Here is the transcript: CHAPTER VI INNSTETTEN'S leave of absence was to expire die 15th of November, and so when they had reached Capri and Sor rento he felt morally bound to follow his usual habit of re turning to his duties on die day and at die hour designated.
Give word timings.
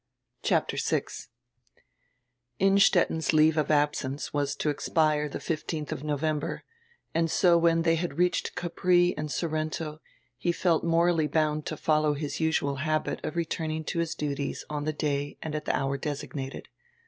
CHAPTER 0.41 0.77
VI 0.83 1.03
INNSTETTEN'S 2.57 3.33
leave 3.33 3.55
of 3.55 3.69
absence 3.69 4.33
was 4.33 4.55
to 4.55 4.71
expire 4.71 5.29
die 5.29 5.37
15th 5.37 5.91
of 5.91 6.03
November, 6.03 6.63
and 7.13 7.29
so 7.29 7.55
when 7.55 7.83
they 7.83 7.93
had 7.97 8.17
reached 8.17 8.55
Capri 8.55 9.15
and 9.15 9.29
Sor 9.31 9.49
rento 9.49 9.99
he 10.39 10.51
felt 10.51 10.83
morally 10.83 11.27
bound 11.27 11.67
to 11.67 11.77
follow 11.77 12.15
his 12.15 12.39
usual 12.39 12.77
habit 12.77 13.23
of 13.23 13.35
re 13.35 13.45
turning 13.45 13.83
to 13.83 13.99
his 13.99 14.15
duties 14.15 14.65
on 14.71 14.85
die 14.85 14.91
day 14.91 15.37
and 15.43 15.53
at 15.53 15.65
die 15.65 15.73
hour 15.73 15.99
designated. 15.99 16.67